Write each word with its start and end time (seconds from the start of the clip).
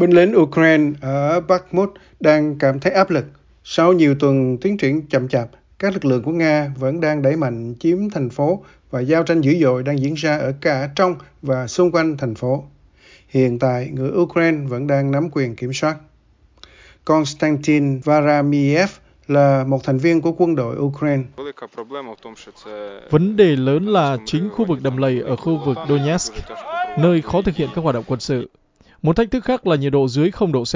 Binh 0.00 0.10
lính 0.10 0.36
Ukraine 0.36 0.92
ở 1.00 1.40
Bakhmut 1.40 1.90
đang 2.20 2.58
cảm 2.58 2.80
thấy 2.80 2.92
áp 2.92 3.10
lực. 3.10 3.24
Sau 3.64 3.92
nhiều 3.92 4.14
tuần 4.14 4.58
tiến 4.58 4.76
triển 4.76 5.06
chậm 5.06 5.28
chạp, 5.28 5.48
các 5.78 5.92
lực 5.92 6.04
lượng 6.04 6.22
của 6.22 6.32
Nga 6.32 6.72
vẫn 6.78 7.00
đang 7.00 7.22
đẩy 7.22 7.36
mạnh 7.36 7.74
chiếm 7.80 8.10
thành 8.10 8.30
phố 8.30 8.64
và 8.90 9.00
giao 9.00 9.22
tranh 9.22 9.40
dữ 9.40 9.54
dội 9.60 9.82
đang 9.82 9.98
diễn 9.98 10.14
ra 10.14 10.38
ở 10.38 10.52
cả 10.60 10.90
trong 10.96 11.14
và 11.42 11.66
xung 11.66 11.90
quanh 11.90 12.16
thành 12.16 12.34
phố. 12.34 12.64
Hiện 13.28 13.58
tại, 13.58 13.90
người 13.92 14.10
Ukraine 14.10 14.66
vẫn 14.68 14.86
đang 14.86 15.10
nắm 15.10 15.28
quyền 15.32 15.56
kiểm 15.56 15.72
soát. 15.72 15.96
Konstantin 17.04 17.98
Varamiev 17.98 18.90
là 19.28 19.64
một 19.64 19.84
thành 19.84 19.98
viên 19.98 20.20
của 20.20 20.32
quân 20.32 20.56
đội 20.56 20.76
Ukraine. 20.76 21.22
Vấn 23.10 23.36
đề 23.36 23.56
lớn 23.56 23.88
là 23.88 24.16
chính 24.26 24.50
khu 24.50 24.64
vực 24.64 24.78
đầm 24.82 24.96
lầy 24.96 25.20
ở 25.20 25.36
khu 25.36 25.60
vực 25.66 25.76
Donetsk, 25.88 26.32
nơi 26.98 27.22
khó 27.22 27.42
thực 27.42 27.56
hiện 27.56 27.68
các 27.74 27.82
hoạt 27.82 27.94
động 27.94 28.04
quân 28.06 28.20
sự. 28.20 28.48
Một 29.02 29.16
thách 29.16 29.30
thức 29.30 29.44
khác 29.44 29.66
là 29.66 29.76
nhiệt 29.76 29.92
độ 29.92 30.08
dưới 30.08 30.30
0 30.30 30.52
độ 30.52 30.64
C, 30.64 30.74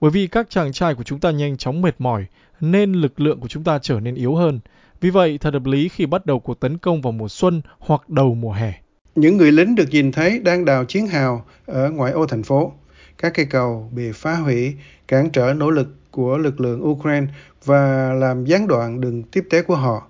bởi 0.00 0.10
vì 0.10 0.26
các 0.26 0.50
chàng 0.50 0.72
trai 0.72 0.94
của 0.94 1.02
chúng 1.02 1.20
ta 1.20 1.30
nhanh 1.30 1.56
chóng 1.56 1.82
mệt 1.82 1.94
mỏi, 1.98 2.26
nên 2.60 2.92
lực 2.92 3.20
lượng 3.20 3.40
của 3.40 3.48
chúng 3.48 3.64
ta 3.64 3.78
trở 3.82 4.00
nên 4.00 4.14
yếu 4.14 4.34
hơn. 4.34 4.60
Vì 5.00 5.10
vậy, 5.10 5.38
thật 5.38 5.54
hợp 5.54 5.66
lý 5.66 5.88
khi 5.88 6.06
bắt 6.06 6.26
đầu 6.26 6.40
cuộc 6.40 6.60
tấn 6.60 6.78
công 6.78 7.02
vào 7.02 7.12
mùa 7.12 7.28
xuân 7.28 7.62
hoặc 7.78 8.08
đầu 8.08 8.34
mùa 8.34 8.52
hè. 8.52 8.72
Những 9.14 9.36
người 9.36 9.52
lính 9.52 9.74
được 9.74 9.90
nhìn 9.90 10.12
thấy 10.12 10.38
đang 10.38 10.64
đào 10.64 10.84
chiến 10.84 11.06
hào 11.06 11.44
ở 11.66 11.90
ngoại 11.90 12.12
ô 12.12 12.26
thành 12.26 12.42
phố. 12.42 12.72
Các 13.18 13.32
cây 13.34 13.46
cầu 13.46 13.90
bị 13.94 14.12
phá 14.14 14.34
hủy, 14.34 14.74
cản 15.08 15.30
trở 15.30 15.54
nỗ 15.54 15.70
lực 15.70 15.88
của 16.10 16.38
lực 16.38 16.60
lượng 16.60 16.88
Ukraine 16.88 17.26
và 17.64 18.12
làm 18.12 18.44
gián 18.44 18.66
đoạn 18.66 19.00
đường 19.00 19.22
tiếp 19.22 19.44
tế 19.50 19.62
của 19.62 19.76
họ. 19.76 20.06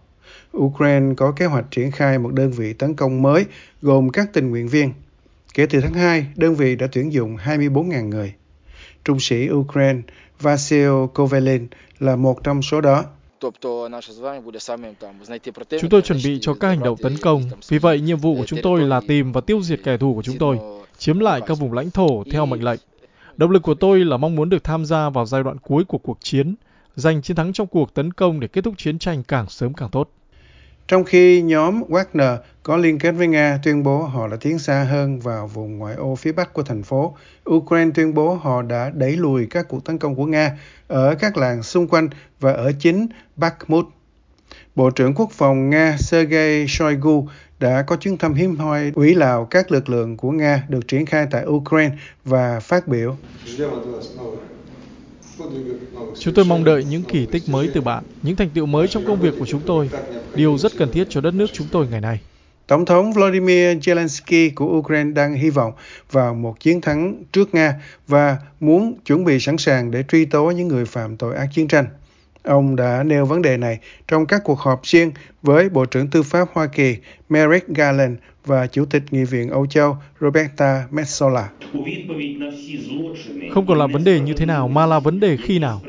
Ukraine 0.57 1.15
có 1.17 1.33
kế 1.33 1.47
hoạch 1.47 1.65
triển 1.71 1.91
khai 1.91 2.19
một 2.19 2.33
đơn 2.33 2.51
vị 2.51 2.73
tấn 2.73 2.95
công 2.95 3.23
mới 3.23 3.45
gồm 3.83 4.11
các 4.11 4.33
tình 4.33 4.51
nguyện 4.51 4.69
viên. 4.69 4.93
Kể 5.55 5.67
từ 5.67 5.81
tháng 5.81 5.95
2, 5.95 6.27
đơn 6.37 6.55
vị 6.55 6.77
đã 6.77 6.87
tuyển 6.93 7.13
dụng 7.13 7.37
24.000 7.37 8.09
người. 8.09 8.35
Trung 9.05 9.21
sĩ 9.21 9.49
Ukraine 9.51 10.01
Vasil 10.41 10.91
Kovelin 11.15 11.67
là 11.99 12.17
một 12.17 12.45
trong 12.45 12.63
số 12.63 12.81
đó. 12.81 13.05
Chúng 15.81 15.91
tôi 15.91 16.03
chuẩn 16.03 16.19
bị 16.25 16.39
cho 16.41 16.55
các 16.55 16.69
hành 16.69 16.83
động 16.83 16.97
tấn 17.03 17.17
công. 17.17 17.43
Vì 17.69 17.79
vậy, 17.79 18.01
nhiệm 18.01 18.19
vụ 18.19 18.35
của 18.35 18.47
chúng 18.47 18.59
tôi 18.63 18.81
là 18.81 19.01
tìm 19.09 19.33
và 19.33 19.41
tiêu 19.41 19.63
diệt 19.63 19.81
kẻ 19.85 19.97
thù 19.97 20.15
của 20.15 20.23
chúng 20.23 20.39
tôi, 20.39 20.59
chiếm 20.99 21.19
lại 21.19 21.41
các 21.47 21.55
vùng 21.55 21.73
lãnh 21.73 21.91
thổ 21.91 22.25
theo 22.33 22.47
mệnh 22.47 22.65
lệnh. 22.65 22.81
Động 23.37 23.51
lực 23.51 23.63
của 23.63 23.75
tôi 23.75 24.05
là 24.05 24.17
mong 24.17 24.37
muốn 24.37 24.49
được 24.49 24.65
tham 24.65 24.85
gia 24.85 25.09
vào 25.09 25.27
giai 25.27 25.43
đoạn 25.43 25.59
cuối 25.59 25.85
của 25.85 25.99
cuộc 25.99 26.19
chiến, 26.21 26.55
giành 26.97 27.23
chiến 27.23 27.37
thắng 27.37 27.53
trong 27.53 27.67
cuộc 27.67 27.95
tấn 27.95 28.13
công 28.13 28.41
để 28.41 28.49
kết 28.49 28.65
thúc 28.65 28.75
chiến 28.77 28.99
tranh 28.99 29.23
càng 29.23 29.49
sớm 29.49 29.75
càng 29.75 29.89
tốt. 29.89 30.11
Trong 30.89 31.05
khi 31.05 31.43
nhóm 31.43 31.83
Wagner 31.89 32.37
có 32.63 32.77
liên 32.77 32.99
kết 32.99 33.13
với 33.13 33.27
Nga 33.27 33.59
tuyên 33.63 33.83
bố 33.83 34.03
họ 34.03 34.29
đã 34.29 34.37
tiến 34.41 34.59
xa 34.59 34.85
hơn 34.85 35.21
vào 35.21 35.47
vùng 35.47 35.79
ngoại 35.79 35.95
ô 35.95 36.17
phía 36.17 36.33
bắc 36.33 36.55
của 36.55 36.63
thành 36.63 36.83
phố, 36.83 37.17
Ukraine 37.51 37.91
tuyên 37.95 38.15
bố 38.15 38.35
họ 38.35 38.63
đã 38.63 38.91
đẩy 38.95 39.17
lùi 39.17 39.47
các 39.47 39.69
cuộc 39.69 39.85
tấn 39.85 39.99
công 39.99 40.15
của 40.15 40.27
Nga 40.27 40.59
ở 40.89 41.15
các 41.15 41.37
làng 41.37 41.63
xung 41.63 41.89
quanh 41.89 42.09
và 42.41 42.53
ở 42.53 42.73
chính 42.79 43.07
Bakhmut. 43.37 43.87
Bộ 44.75 44.91
trưởng 44.91 45.15
Quốc 45.15 45.31
phòng 45.33 45.71
Nga 45.71 45.97
Sergei 45.99 46.67
Shoigu 46.69 47.29
đã 47.61 47.83
có 47.83 47.97
chuyến 47.97 48.19
thăm 48.19 48.35
hiếm 48.35 48.57
hoi 48.57 48.93
ủy 48.95 49.15
lào 49.15 49.45
các 49.45 49.73
lực 49.73 49.89
lượng 49.89 50.17
của 50.17 50.31
Nga 50.31 50.65
được 50.69 50.89
triển 50.89 51.07
khai 51.07 51.27
tại 51.31 51.47
Ukraine 51.47 51.97
và 52.25 52.61
phát 52.61 52.89
biểu. 52.89 53.17
Chúng 56.19 56.35
tôi 56.35 56.45
mong 56.45 56.65
đợi 56.65 56.85
những 56.85 57.03
kỳ 57.03 57.27
tích 57.27 57.43
mới 57.49 57.71
từ 57.75 57.81
bạn, 57.81 58.05
những 58.23 58.37
thành 58.37 58.51
tựu 58.51 58.67
mới 58.67 58.89
trong 58.89 59.07
công 59.07 59.21
việc 59.21 59.35
của 59.39 59.47
chúng 59.47 59.61
tôi, 59.67 59.91
điều 60.35 60.59
rất 60.59 60.73
cần 60.79 60.91
thiết 60.93 61.07
cho 61.11 61.21
đất 61.21 61.35
nước 61.35 61.47
chúng 61.53 61.67
tôi 61.73 61.87
ngày 61.91 62.01
nay. 62.01 62.21
Tổng 62.67 62.85
thống 62.85 63.13
Vladimir 63.13 63.79
Zelensky 63.79 64.51
của 64.55 64.79
Ukraine 64.79 65.11
đang 65.13 65.35
hy 65.35 65.51
vọng 65.51 65.73
vào 66.11 66.35
một 66.35 66.61
chiến 66.61 66.81
thắng 66.81 67.23
trước 67.33 67.55
Nga 67.55 67.75
và 68.09 68.37
muốn 68.61 68.95
chuẩn 69.07 69.25
bị 69.25 69.41
sẵn 69.41 69.59
sàng 69.59 69.91
để 69.91 70.05
truy 70.09 70.25
tố 70.25 70.51
những 70.51 70.69
người 70.69 70.85
phạm 70.85 71.17
tội 71.17 71.37
ác 71.37 71.47
chiến 71.55 71.69
tranh. 71.69 71.87
Ông 72.43 72.77
đã 72.77 73.03
nêu 73.03 73.27
vấn 73.27 73.43
đề 73.43 73.57
này 73.57 73.79
trong 74.09 74.27
các 74.27 74.41
cuộc 74.45 74.59
họp 74.59 74.87
riêng 74.87 75.13
với 75.43 75.69
Bộ 75.69 75.85
trưởng 75.85 76.09
Tư 76.09 76.23
pháp 76.23 76.49
Hoa 76.53 76.67
Kỳ 76.67 76.97
Merrick 77.29 77.69
Garland 77.69 78.19
và 78.47 78.67
Chủ 78.67 78.85
tịch 78.85 79.03
Nghị 79.11 79.25
viện 79.25 79.51
Âu 79.51 79.67
Châu 79.67 79.97
Roberta 80.21 80.87
Metsola. 80.91 81.49
Không 83.55 83.67
còn 83.67 83.79
là 83.79 83.87
vấn 83.87 84.05
đề 84.05 84.21
như 84.21 84.33
thế 84.35 84.47
nào 84.47 84.69
mà 84.69 84.87
là 84.87 84.99
vấn 84.99 85.21
đề 85.21 85.37
khi 85.37 85.59
nào. 85.59 85.83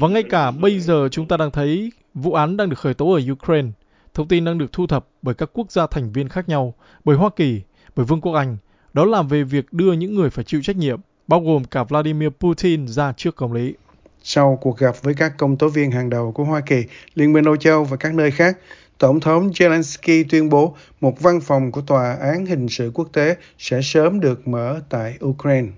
Và 0.00 0.08
ngay 0.08 0.22
cả 0.22 0.50
bây 0.50 0.80
giờ 0.80 1.08
chúng 1.10 1.28
ta 1.28 1.36
đang 1.36 1.50
thấy 1.50 1.92
vụ 2.14 2.32
án 2.32 2.56
đang 2.56 2.70
được 2.70 2.78
khởi 2.78 2.94
tố 2.94 3.12
ở 3.12 3.20
Ukraine. 3.32 3.68
Thông 4.16 4.28
tin 4.28 4.44
đang 4.44 4.58
được 4.58 4.72
thu 4.72 4.86
thập 4.86 5.06
bởi 5.22 5.34
các 5.34 5.50
quốc 5.52 5.72
gia 5.72 5.86
thành 5.86 6.12
viên 6.12 6.28
khác 6.28 6.48
nhau, 6.48 6.74
bởi 7.04 7.16
Hoa 7.16 7.30
Kỳ, 7.36 7.62
bởi 7.96 8.06
Vương 8.06 8.20
quốc 8.20 8.32
Anh. 8.32 8.56
Đó 8.92 9.04
là 9.04 9.22
về 9.22 9.42
việc 9.42 9.72
đưa 9.72 9.92
những 9.92 10.14
người 10.14 10.30
phải 10.30 10.44
chịu 10.44 10.60
trách 10.62 10.76
nhiệm, 10.76 11.00
bao 11.28 11.40
gồm 11.40 11.64
cả 11.64 11.84
Vladimir 11.84 12.28
Putin 12.40 12.88
ra 12.88 13.12
trước 13.16 13.36
công 13.36 13.52
lý. 13.52 13.74
Sau 14.22 14.58
cuộc 14.62 14.78
gặp 14.78 14.94
với 15.02 15.14
các 15.14 15.32
công 15.38 15.56
tố 15.56 15.68
viên 15.68 15.90
hàng 15.90 16.10
đầu 16.10 16.32
của 16.32 16.44
Hoa 16.44 16.60
Kỳ, 16.60 16.84
Liên 17.14 17.32
minh 17.32 17.44
Âu 17.44 17.56
Châu 17.56 17.84
và 17.84 17.96
các 17.96 18.14
nơi 18.14 18.30
khác, 18.30 18.58
Tổng 18.98 19.20
thống 19.20 19.50
Zelensky 19.50 20.24
tuyên 20.30 20.48
bố 20.48 20.76
một 21.00 21.20
văn 21.20 21.40
phòng 21.40 21.72
của 21.72 21.80
Tòa 21.80 22.16
án 22.20 22.46
Hình 22.46 22.68
sự 22.68 22.90
Quốc 22.94 23.08
tế 23.12 23.36
sẽ 23.58 23.80
sớm 23.82 24.20
được 24.20 24.48
mở 24.48 24.80
tại 24.88 25.18
Ukraine. 25.24 25.68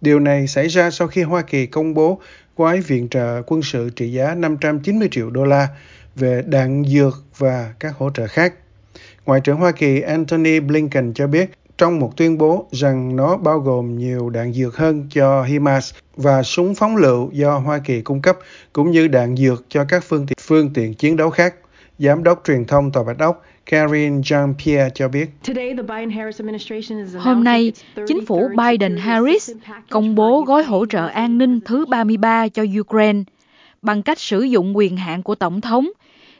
Điều 0.00 0.20
này 0.20 0.46
xảy 0.46 0.68
ra 0.68 0.90
sau 0.90 1.08
khi 1.08 1.22
Hoa 1.22 1.42
Kỳ 1.42 1.66
công 1.66 1.94
bố 1.94 2.20
gói 2.56 2.80
viện 2.80 3.08
trợ 3.08 3.42
quân 3.46 3.62
sự 3.62 3.90
trị 3.96 4.12
giá 4.12 4.34
590 4.34 5.08
triệu 5.10 5.30
đô 5.30 5.44
la 5.44 5.68
về 6.16 6.42
đạn 6.46 6.84
dược 6.84 7.24
và 7.38 7.74
các 7.80 7.94
hỗ 7.98 8.10
trợ 8.10 8.26
khác. 8.26 8.54
Ngoại 9.26 9.40
trưởng 9.40 9.56
Hoa 9.56 9.72
Kỳ 9.72 10.00
Antony 10.00 10.60
Blinken 10.60 11.12
cho 11.14 11.26
biết 11.26 11.50
trong 11.78 12.00
một 12.00 12.16
tuyên 12.16 12.38
bố 12.38 12.66
rằng 12.72 13.16
nó 13.16 13.36
bao 13.36 13.58
gồm 13.58 13.98
nhiều 13.98 14.30
đạn 14.30 14.52
dược 14.52 14.76
hơn 14.76 15.08
cho 15.10 15.42
HIMARS 15.42 15.94
và 16.16 16.42
súng 16.42 16.74
phóng 16.74 16.96
lựu 16.96 17.30
do 17.32 17.58
Hoa 17.58 17.78
Kỳ 17.78 18.00
cung 18.00 18.22
cấp, 18.22 18.38
cũng 18.72 18.90
như 18.90 19.08
đạn 19.08 19.36
dược 19.36 19.64
cho 19.68 19.84
các 19.88 20.04
phương 20.04 20.26
tiện, 20.26 20.38
phương 20.40 20.70
tiện 20.74 20.94
chiến 20.94 21.16
đấu 21.16 21.30
khác. 21.30 21.54
Giám 21.98 22.24
đốc 22.24 22.42
truyền 22.46 22.64
thông 22.64 22.92
Tòa 22.92 23.02
Bạch 23.04 23.18
Ốc 23.18 23.44
Karine 23.66 24.20
Jean-Pierre 24.20 24.90
cho 24.94 25.08
biết. 25.08 25.30
Hôm 27.18 27.44
nay, 27.44 27.72
chính 28.06 28.26
phủ 28.26 28.48
Biden-Harris 28.48 29.54
công 29.90 30.14
bố 30.14 30.42
gói 30.42 30.62
hỗ 30.62 30.86
trợ 30.86 31.06
an 31.06 31.38
ninh 31.38 31.60
thứ 31.60 31.86
33 31.86 32.48
cho 32.48 32.64
Ukraine 32.80 33.22
bằng 33.82 34.02
cách 34.02 34.18
sử 34.18 34.42
dụng 34.42 34.76
quyền 34.76 34.96
hạn 34.96 35.22
của 35.22 35.34
Tổng 35.34 35.60
thống 35.60 35.88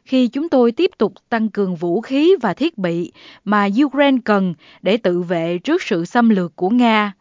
khi 0.05 0.29
chúng 0.29 0.49
tôi 0.49 0.73
tiếp 0.73 0.91
tục 0.99 1.13
tăng 1.29 1.49
cường 1.49 1.77
vũ 1.77 2.01
khí 2.01 2.37
và 2.43 2.55
thiết 2.55 2.79
bị 2.79 3.13
mà 3.45 3.69
Ukraine 3.85 4.19
cần 4.25 4.55
để 4.83 4.97
tự 4.97 5.23
vệ 5.23 5.59
trước 5.59 5.83
sự 5.83 6.05
xâm 6.05 6.31
lược 6.31 6.57
của 6.57 6.71
Nga. 6.71 7.13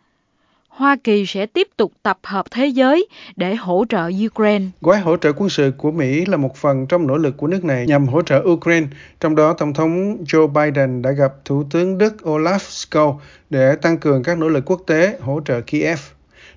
Hoa 0.67 0.97
Kỳ 1.03 1.25
sẽ 1.25 1.45
tiếp 1.45 1.67
tục 1.77 1.91
tập 2.03 2.19
hợp 2.23 2.45
thế 2.51 2.67
giới 2.67 3.07
để 3.35 3.55
hỗ 3.55 3.85
trợ 3.89 4.09
Ukraine. 4.25 4.65
Gói 4.81 4.99
hỗ 4.99 5.17
trợ 5.17 5.33
quân 5.33 5.49
sự 5.49 5.71
của 5.77 5.91
Mỹ 5.91 6.25
là 6.25 6.37
một 6.37 6.55
phần 6.57 6.87
trong 6.87 7.07
nỗ 7.07 7.17
lực 7.17 7.37
của 7.37 7.47
nước 7.47 7.63
này 7.63 7.85
nhằm 7.87 8.07
hỗ 8.07 8.21
trợ 8.21 8.43
Ukraine. 8.45 8.87
Trong 9.19 9.35
đó, 9.35 9.53
Tổng 9.53 9.73
thống 9.73 10.23
Joe 10.23 10.47
Biden 10.47 11.01
đã 11.01 11.11
gặp 11.11 11.33
Thủ 11.45 11.63
tướng 11.71 11.97
Đức 11.97 12.13
Olaf 12.21 12.57
Scholz 12.57 13.15
để 13.49 13.75
tăng 13.75 13.97
cường 13.97 14.23
các 14.23 14.37
nỗ 14.37 14.49
lực 14.49 14.63
quốc 14.65 14.81
tế 14.87 15.17
hỗ 15.21 15.41
trợ 15.45 15.61
Kiev. 15.61 15.99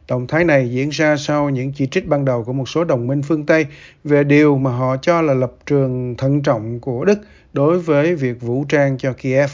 Động 0.09 0.27
thái 0.27 0.44
này 0.44 0.71
diễn 0.71 0.89
ra 0.89 1.17
sau 1.17 1.50
những 1.50 1.72
chỉ 1.72 1.87
trích 1.87 2.09
ban 2.09 2.25
đầu 2.25 2.44
của 2.44 2.53
một 2.53 2.69
số 2.69 2.84
đồng 2.84 3.06
minh 3.06 3.22
phương 3.22 3.47
Tây 3.47 3.67
về 4.05 4.25
điều 4.25 4.59
mà 4.59 4.71
họ 4.71 4.97
cho 4.97 5.22
là 5.22 5.34
lập 5.34 5.53
trường 5.67 6.15
thận 6.19 6.43
trọng 6.43 6.81
của 6.81 7.05
Đức 7.05 7.19
đối 7.53 7.78
với 7.78 8.15
việc 8.15 8.41
vũ 8.41 8.65
trang 8.69 8.99
cho 8.99 9.12
Kiev. 9.12 9.50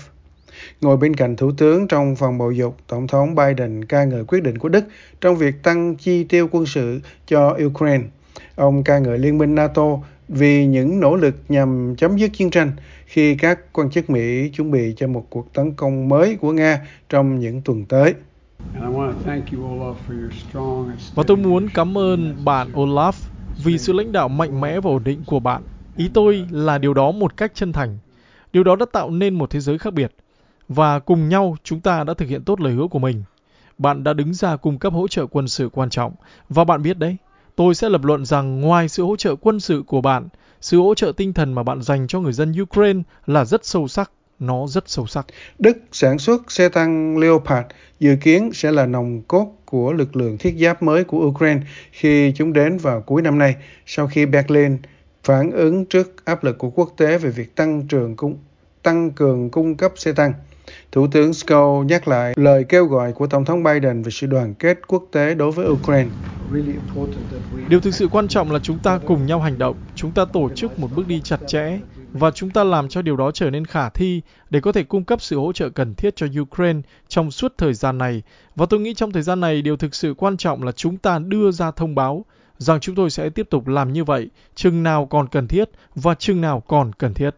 Ngồi 0.80 0.96
bên 0.96 1.16
cạnh 1.16 1.36
Thủ 1.36 1.52
tướng 1.58 1.88
trong 1.88 2.16
phòng 2.16 2.38
bầu 2.38 2.52
dục, 2.52 2.76
Tổng 2.86 3.06
thống 3.06 3.34
Biden 3.34 3.84
ca 3.84 4.04
ngợi 4.04 4.24
quyết 4.24 4.42
định 4.42 4.58
của 4.58 4.68
Đức 4.68 4.84
trong 5.20 5.36
việc 5.36 5.62
tăng 5.62 5.96
chi 5.96 6.24
tiêu 6.24 6.48
quân 6.50 6.66
sự 6.66 7.00
cho 7.26 7.58
Ukraine. 7.66 8.04
Ông 8.54 8.84
ca 8.84 8.98
ngợi 8.98 9.18
Liên 9.18 9.38
minh 9.38 9.54
NATO 9.54 9.98
vì 10.28 10.66
những 10.66 11.00
nỗ 11.00 11.16
lực 11.16 11.34
nhằm 11.48 11.94
chấm 11.96 12.16
dứt 12.16 12.30
chiến 12.32 12.50
tranh 12.50 12.72
khi 13.06 13.34
các 13.34 13.72
quan 13.72 13.90
chức 13.90 14.10
Mỹ 14.10 14.48
chuẩn 14.48 14.70
bị 14.70 14.94
cho 14.96 15.06
một 15.06 15.26
cuộc 15.30 15.52
tấn 15.54 15.72
công 15.72 16.08
mới 16.08 16.36
của 16.40 16.52
Nga 16.52 16.80
trong 17.08 17.38
những 17.38 17.62
tuần 17.64 17.84
tới. 17.84 18.14
Và 21.14 21.22
tôi 21.26 21.36
muốn 21.36 21.68
cảm 21.74 21.98
ơn 21.98 22.44
bạn 22.44 22.72
Olaf 22.72 23.12
vì 23.64 23.78
sự 23.78 23.92
lãnh 23.92 24.12
đạo 24.12 24.28
mạnh 24.28 24.60
mẽ 24.60 24.80
và 24.80 24.90
ổn 24.90 25.04
định 25.04 25.22
của 25.26 25.40
bạn. 25.40 25.62
Ý 25.96 26.10
tôi 26.14 26.46
là 26.50 26.78
điều 26.78 26.94
đó 26.94 27.10
một 27.10 27.36
cách 27.36 27.52
chân 27.54 27.72
thành. 27.72 27.98
Điều 28.52 28.64
đó 28.64 28.76
đã 28.76 28.86
tạo 28.92 29.10
nên 29.10 29.34
một 29.34 29.50
thế 29.50 29.60
giới 29.60 29.78
khác 29.78 29.94
biệt. 29.94 30.12
Và 30.68 30.98
cùng 30.98 31.28
nhau 31.28 31.56
chúng 31.64 31.80
ta 31.80 32.04
đã 32.04 32.14
thực 32.14 32.28
hiện 32.28 32.44
tốt 32.44 32.60
lời 32.60 32.72
hứa 32.72 32.86
của 32.86 32.98
mình. 32.98 33.22
Bạn 33.78 34.04
đã 34.04 34.12
đứng 34.12 34.34
ra 34.34 34.56
cung 34.56 34.78
cấp 34.78 34.92
hỗ 34.92 35.08
trợ 35.08 35.26
quân 35.26 35.48
sự 35.48 35.68
quan 35.72 35.90
trọng. 35.90 36.12
Và 36.48 36.64
bạn 36.64 36.82
biết 36.82 36.98
đấy, 36.98 37.16
tôi 37.56 37.74
sẽ 37.74 37.88
lập 37.88 38.04
luận 38.04 38.24
rằng 38.24 38.60
ngoài 38.60 38.88
sự 38.88 39.02
hỗ 39.02 39.16
trợ 39.16 39.34
quân 39.36 39.60
sự 39.60 39.82
của 39.86 40.00
bạn, 40.00 40.28
sự 40.60 40.80
hỗ 40.80 40.94
trợ 40.94 41.12
tinh 41.16 41.32
thần 41.32 41.52
mà 41.52 41.62
bạn 41.62 41.82
dành 41.82 42.06
cho 42.06 42.20
người 42.20 42.32
dân 42.32 42.54
Ukraine 42.62 43.02
là 43.26 43.44
rất 43.44 43.64
sâu 43.64 43.88
sắc 43.88 44.10
nó 44.42 44.66
rất 44.66 44.88
sâu 44.88 45.06
sắc. 45.06 45.26
Đức 45.58 45.78
sản 45.92 46.18
xuất 46.18 46.52
xe 46.52 46.68
tăng 46.68 47.18
Leopard 47.18 47.66
dự 48.00 48.16
kiến 48.20 48.50
sẽ 48.54 48.72
là 48.72 48.86
nòng 48.86 49.22
cốt 49.22 49.46
của 49.64 49.92
lực 49.92 50.16
lượng 50.16 50.38
thiết 50.38 50.54
giáp 50.58 50.82
mới 50.82 51.04
của 51.04 51.26
Ukraine 51.26 51.60
khi 51.92 52.32
chúng 52.36 52.52
đến 52.52 52.78
vào 52.78 53.00
cuối 53.00 53.22
năm 53.22 53.38
nay, 53.38 53.56
sau 53.86 54.06
khi 54.06 54.26
Berlin 54.26 54.78
phản 55.24 55.50
ứng 55.50 55.84
trước 55.84 56.24
áp 56.24 56.44
lực 56.44 56.58
của 56.58 56.70
quốc 56.70 56.94
tế 56.96 57.18
về 57.18 57.30
việc 57.30 57.56
tăng 57.56 57.86
trường 57.88 58.16
cung 58.16 58.36
tăng 58.82 59.10
cường 59.10 59.50
cung 59.50 59.74
cấp 59.74 59.92
xe 59.96 60.12
tăng. 60.12 60.32
Thủ 60.92 61.06
tướng 61.06 61.30
Scholz 61.30 61.82
nhắc 61.82 62.08
lại 62.08 62.32
lời 62.36 62.64
kêu 62.68 62.86
gọi 62.86 63.12
của 63.12 63.26
Tổng 63.26 63.44
thống 63.44 63.62
Biden 63.62 64.02
về 64.02 64.10
sự 64.10 64.26
đoàn 64.26 64.54
kết 64.54 64.78
quốc 64.86 65.04
tế 65.12 65.34
đối 65.34 65.52
với 65.52 65.66
Ukraine. 65.66 66.10
Điều 67.68 67.80
thực 67.80 67.94
sự 67.94 68.08
quan 68.08 68.28
trọng 68.28 68.52
là 68.52 68.58
chúng 68.62 68.78
ta 68.78 69.00
cùng 69.06 69.26
nhau 69.26 69.40
hành 69.40 69.58
động, 69.58 69.76
chúng 69.94 70.10
ta 70.10 70.24
tổ 70.32 70.50
chức 70.54 70.78
một 70.78 70.88
bước 70.96 71.08
đi 71.08 71.20
chặt 71.24 71.40
chẽ 71.46 71.78
và 72.12 72.30
chúng 72.30 72.50
ta 72.50 72.64
làm 72.64 72.88
cho 72.88 73.02
điều 73.02 73.16
đó 73.16 73.30
trở 73.30 73.50
nên 73.50 73.64
khả 73.64 73.88
thi 73.88 74.22
để 74.50 74.60
có 74.60 74.72
thể 74.72 74.82
cung 74.82 75.04
cấp 75.04 75.22
sự 75.22 75.38
hỗ 75.38 75.52
trợ 75.52 75.68
cần 75.68 75.94
thiết 75.94 76.16
cho 76.16 76.26
Ukraine 76.40 76.80
trong 77.08 77.30
suốt 77.30 77.54
thời 77.58 77.74
gian 77.74 77.98
này. 77.98 78.22
Và 78.56 78.66
tôi 78.66 78.80
nghĩ 78.80 78.94
trong 78.94 79.12
thời 79.12 79.22
gian 79.22 79.40
này, 79.40 79.62
điều 79.62 79.76
thực 79.76 79.94
sự 79.94 80.14
quan 80.18 80.36
trọng 80.36 80.62
là 80.62 80.72
chúng 80.72 80.96
ta 80.96 81.18
đưa 81.18 81.50
ra 81.50 81.70
thông 81.70 81.94
báo 81.94 82.24
rằng 82.58 82.80
chúng 82.80 82.94
tôi 82.94 83.10
sẽ 83.10 83.30
tiếp 83.30 83.46
tục 83.50 83.68
làm 83.68 83.92
như 83.92 84.04
vậy 84.04 84.30
chừng 84.54 84.82
nào 84.82 85.06
còn 85.06 85.28
cần 85.28 85.48
thiết 85.48 85.70
và 85.94 86.14
chừng 86.14 86.40
nào 86.40 86.60
còn 86.60 86.92
cần 86.92 87.14
thiết. 87.14 87.30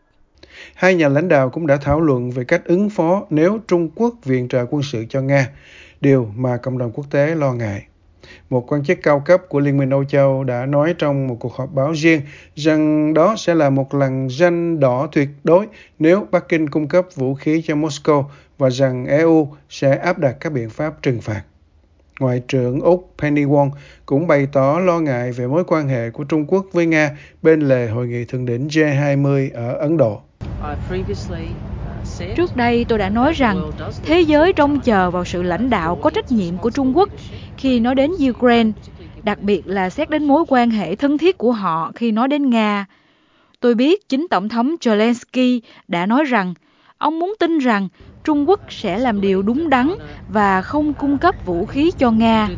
Hai 0.74 0.94
nhà 0.94 1.08
lãnh 1.08 1.28
đạo 1.28 1.50
cũng 1.50 1.66
đã 1.66 1.76
thảo 1.76 2.00
luận 2.00 2.30
về 2.30 2.44
cách 2.44 2.62
ứng 2.64 2.90
phó 2.90 3.26
nếu 3.30 3.58
Trung 3.66 3.90
Quốc 3.94 4.14
viện 4.24 4.48
trợ 4.48 4.66
quân 4.70 4.82
sự 4.82 5.04
cho 5.08 5.20
Nga, 5.20 5.48
điều 6.00 6.32
mà 6.36 6.56
cộng 6.56 6.78
đồng 6.78 6.92
quốc 6.92 7.06
tế 7.10 7.34
lo 7.34 7.52
ngại. 7.52 7.86
Một 8.50 8.72
quan 8.72 8.84
chức 8.84 8.98
cao 9.02 9.20
cấp 9.20 9.42
của 9.48 9.60
Liên 9.60 9.78
minh 9.78 9.90
Âu 9.90 10.04
Châu 10.04 10.44
đã 10.44 10.66
nói 10.66 10.94
trong 10.98 11.26
một 11.26 11.36
cuộc 11.40 11.54
họp 11.54 11.72
báo 11.72 11.92
riêng 11.92 12.20
rằng 12.54 13.14
đó 13.14 13.34
sẽ 13.38 13.54
là 13.54 13.70
một 13.70 13.94
lần 13.94 14.28
danh 14.30 14.80
đỏ 14.80 15.08
tuyệt 15.12 15.28
đối 15.44 15.66
nếu 15.98 16.26
Bắc 16.30 16.48
Kinh 16.48 16.68
cung 16.68 16.88
cấp 16.88 17.06
vũ 17.14 17.34
khí 17.34 17.62
cho 17.66 17.74
Moscow 17.74 18.24
và 18.58 18.70
rằng 18.70 19.06
EU 19.06 19.48
sẽ 19.68 19.96
áp 19.96 20.18
đặt 20.18 20.36
các 20.40 20.52
biện 20.52 20.70
pháp 20.70 21.02
trừng 21.02 21.20
phạt. 21.20 21.42
Ngoại 22.20 22.42
trưởng 22.48 22.80
Úc 22.80 23.14
Penny 23.18 23.44
Wong 23.44 23.70
cũng 24.06 24.26
bày 24.26 24.46
tỏ 24.52 24.80
lo 24.84 25.00
ngại 25.00 25.32
về 25.32 25.46
mối 25.46 25.64
quan 25.66 25.88
hệ 25.88 26.10
của 26.10 26.24
Trung 26.24 26.44
Quốc 26.46 26.66
với 26.72 26.86
Nga 26.86 27.10
bên 27.42 27.60
lề 27.60 27.88
hội 27.88 28.06
nghị 28.06 28.24
thượng 28.24 28.46
đỉnh 28.46 28.68
G20 28.68 29.50
ở 29.54 29.72
Ấn 29.72 29.96
Độ. 29.96 30.20
Uh, 30.60 30.78
Trước 32.36 32.56
đây 32.56 32.84
tôi 32.84 32.98
đã 32.98 33.08
nói 33.08 33.32
rằng 33.32 33.70
thế 34.02 34.20
giới 34.20 34.52
trông 34.52 34.80
chờ 34.80 35.10
vào 35.10 35.24
sự 35.24 35.42
lãnh 35.42 35.70
đạo 35.70 35.98
có 36.02 36.10
trách 36.10 36.32
nhiệm 36.32 36.58
của 36.58 36.70
Trung 36.70 36.96
Quốc 36.96 37.08
khi 37.56 37.80
nói 37.80 37.94
đến 37.94 38.10
Ukraine, 38.30 38.70
đặc 39.22 39.40
biệt 39.40 39.62
là 39.66 39.90
xét 39.90 40.10
đến 40.10 40.24
mối 40.24 40.44
quan 40.48 40.70
hệ 40.70 40.96
thân 40.96 41.18
thiết 41.18 41.38
của 41.38 41.52
họ 41.52 41.92
khi 41.94 42.12
nói 42.12 42.28
đến 42.28 42.50
Nga. 42.50 42.86
Tôi 43.60 43.74
biết 43.74 44.08
chính 44.08 44.26
Tổng 44.30 44.48
thống 44.48 44.74
Zelensky 44.80 45.60
đã 45.88 46.06
nói 46.06 46.24
rằng 46.24 46.54
ông 46.98 47.18
muốn 47.18 47.34
tin 47.38 47.58
rằng 47.58 47.88
Trung 48.24 48.48
Quốc 48.48 48.60
sẽ 48.68 48.98
làm 48.98 49.20
điều 49.20 49.42
đúng 49.42 49.70
đắn 49.70 49.94
và 50.28 50.62
không 50.62 50.92
cung 50.94 51.18
cấp 51.18 51.34
vũ 51.44 51.66
khí 51.66 51.90
cho 51.98 52.10
Nga. 52.10 52.48